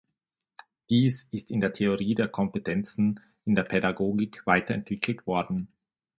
[0.89, 5.67] Dies ist in der Theorie der Kompetenzen in der Pädagogik weiterentwickelt worden.